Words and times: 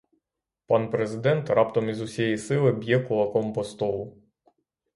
Пан 0.67 0.89
президент 0.91 1.49
раптом 1.49 1.89
із 1.89 2.01
усієї 2.01 2.37
сили 2.37 2.71
б'є 2.71 2.99
кулаком 2.99 3.53
по 3.53 3.63
столу. 3.63 4.17